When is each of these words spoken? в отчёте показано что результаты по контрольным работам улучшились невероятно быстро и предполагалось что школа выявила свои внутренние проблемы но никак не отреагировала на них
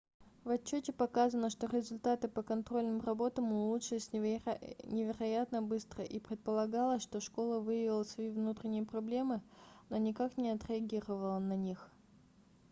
в 0.45 0.49
отчёте 0.49 0.91
показано 0.93 1.51
что 1.51 1.67
результаты 1.67 2.27
по 2.27 2.41
контрольным 2.41 3.01
работам 3.01 3.53
улучшились 3.53 4.11
невероятно 4.13 5.61
быстро 5.61 6.03
и 6.03 6.19
предполагалось 6.19 7.03
что 7.03 7.21
школа 7.21 7.59
выявила 7.59 8.01
свои 8.01 8.29
внутренние 8.31 8.83
проблемы 8.83 9.43
но 9.91 9.97
никак 9.97 10.37
не 10.37 10.49
отреагировала 10.49 11.37
на 11.37 11.55
них 11.55 11.87